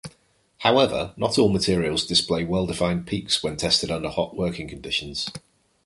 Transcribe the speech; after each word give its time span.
However, 0.61 1.13
not 1.15 1.37
all 1.37 1.47
materials 1.47 2.07
display 2.07 2.43
well-defined 2.43 3.05
peaks 3.05 3.43
when 3.43 3.55
tested 3.55 3.91
under 3.91 4.09
hot 4.09 4.35
working 4.35 4.67
conditions. 4.67 5.29